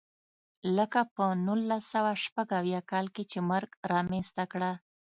لکه 0.77 0.99
په 1.15 1.25
نولس 1.45 1.83
سوه 1.93 2.11
شپږ 2.23 2.47
اویا 2.59 2.81
کال 2.91 3.05
کې 3.15 3.23
چې 3.31 3.39
مرګ 3.51 3.69
رامنځته 3.91 4.43
کړه. 4.51 4.71